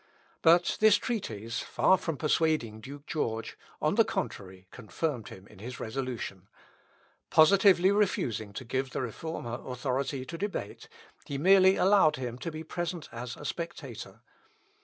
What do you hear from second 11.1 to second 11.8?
he merely